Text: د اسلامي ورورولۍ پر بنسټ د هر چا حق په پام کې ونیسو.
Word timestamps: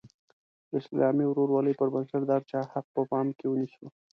د 0.69 0.71
اسلامي 0.81 1.25
ورورولۍ 1.27 1.73
پر 1.77 1.87
بنسټ 1.93 2.21
د 2.25 2.29
هر 2.35 2.43
چا 2.51 2.61
حق 2.73 2.85
په 2.95 3.01
پام 3.11 3.27
کې 3.37 3.45
ونیسو. 3.47 3.85